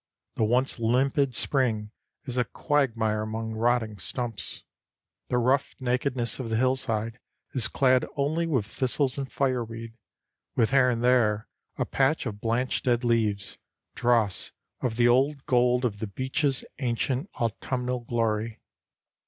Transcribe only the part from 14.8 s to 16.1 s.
the old gold of the